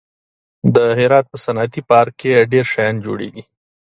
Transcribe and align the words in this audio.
د 0.75 0.77
هرات 0.99 1.25
په 1.31 1.37
صنعتي 1.45 1.81
پارک 1.89 2.13
کې 2.19 2.47
ډېر 2.51 2.65
شیان 2.71 2.95
جوړېږي. 3.05 3.43